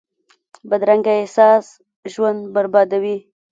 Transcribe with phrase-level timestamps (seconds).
[0.69, 1.65] بدرنګه احساس
[2.13, 3.17] ژوند بربادوي